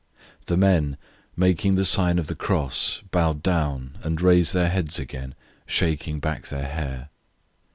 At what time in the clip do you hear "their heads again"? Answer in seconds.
4.51-5.35